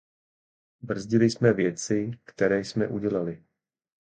[0.81, 3.43] Brzdili jsme věci, které lidé udělali.